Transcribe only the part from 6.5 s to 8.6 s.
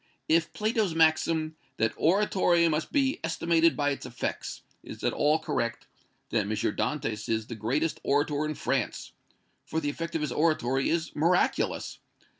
is M. Dantès the greatest orator in